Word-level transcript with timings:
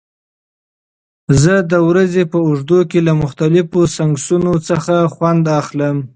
زه 1.41 1.55
د 1.71 1.73
ورځې 1.87 2.23
په 2.31 2.37
اوږدو 2.47 2.79
کې 2.89 2.99
له 3.07 3.13
مختلفو 3.21 3.79
سنکسونو 3.95 4.53
څخه 4.67 4.95
خوند 5.13 5.43
اخلم. 5.61 5.97